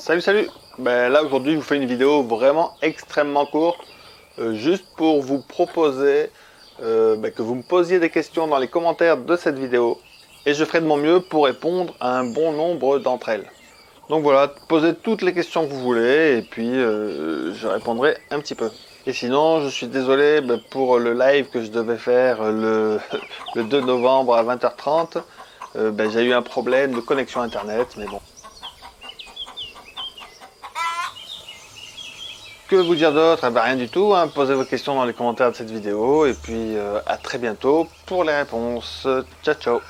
[0.00, 0.48] Salut salut
[0.78, 3.80] ben, Là aujourd'hui je vous fais une vidéo vraiment extrêmement courte
[4.38, 6.30] euh, juste pour vous proposer
[6.82, 10.00] euh, ben, que vous me posiez des questions dans les commentaires de cette vidéo
[10.46, 13.44] et je ferai de mon mieux pour répondre à un bon nombre d'entre elles.
[14.08, 18.40] Donc voilà, posez toutes les questions que vous voulez et puis euh, je répondrai un
[18.40, 18.70] petit peu.
[19.06, 22.98] Et sinon, je suis désolé ben, pour le live que je devais faire le,
[23.54, 25.18] le 2 novembre à 20h30.
[25.74, 28.20] Ben, j'ai eu un problème de connexion internet, mais bon.
[32.70, 33.44] Que vous dire d'autre?
[33.48, 34.14] Eh ben, Rien du tout.
[34.14, 34.28] Hein.
[34.28, 36.24] Posez vos questions dans les commentaires de cette vidéo.
[36.24, 39.08] Et puis euh, à très bientôt pour les réponses.
[39.42, 39.80] Ciao ciao